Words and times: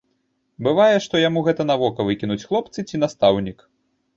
Бывае, 0.67 0.95
што 1.05 1.21
яму 1.23 1.43
гэта 1.47 1.67
на 1.73 1.77
вока 1.83 2.01
выкінуць 2.09 2.41
хлопцы 2.49 2.79
ці 2.89 3.03
настаўнік. 3.05 3.59